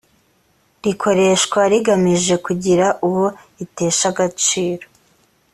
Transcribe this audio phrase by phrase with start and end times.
[0.83, 3.25] rikoreshwa rigamije kugira uwo
[3.57, 4.85] ritesha agaciro